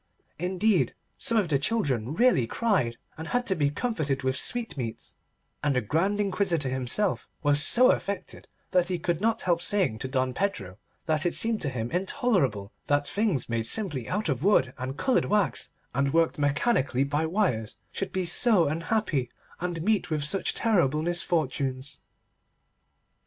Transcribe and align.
Indeed 0.39 0.95
some 1.19 1.37
of 1.37 1.47
the 1.49 1.59
children 1.59 2.15
really 2.15 2.47
cried, 2.47 2.97
and 3.19 3.27
had 3.27 3.45
to 3.45 3.53
be 3.55 3.69
comforted 3.69 4.23
with 4.23 4.35
sweetmeats, 4.35 5.13
and 5.63 5.75
the 5.75 5.81
Grand 5.81 6.19
Inquisitor 6.19 6.69
himself 6.69 7.27
was 7.43 7.61
so 7.61 7.91
affected 7.91 8.47
that 8.71 8.87
he 8.87 8.97
could 8.97 9.21
not 9.21 9.43
help 9.43 9.61
saying 9.61 9.99
to 9.99 10.07
Don 10.07 10.33
Pedro 10.33 10.79
that 11.05 11.23
it 11.23 11.35
seemed 11.35 11.61
to 11.61 11.69
him 11.69 11.91
intolerable 11.91 12.71
that 12.87 13.05
things 13.07 13.47
made 13.47 13.67
simply 13.67 14.09
out 14.09 14.27
of 14.27 14.43
wood 14.43 14.73
and 14.79 14.97
coloured 14.97 15.25
wax, 15.25 15.69
and 15.93 16.11
worked 16.15 16.39
mechanically 16.39 17.03
by 17.03 17.27
wires, 17.27 17.77
should 17.91 18.11
be 18.11 18.25
so 18.25 18.67
unhappy 18.67 19.29
and 19.59 19.83
meet 19.83 20.09
with 20.09 20.23
such 20.23 20.55
terrible 20.55 21.03
misfortunes. 21.03 21.99